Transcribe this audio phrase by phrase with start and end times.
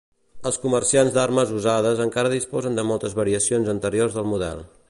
[0.49, 4.71] Els comerciants d'armes usades encara disposen de moltes variacions anteriors del model.